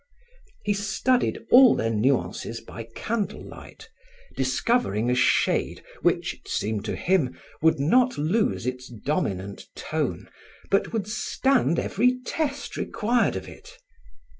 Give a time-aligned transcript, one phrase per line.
[0.65, 3.87] He studied all their nuances by candlelight,
[4.35, 10.27] discovering a shade which, it seemed to him, would not lose its dominant tone,
[10.71, 13.77] but would stand every test required of it.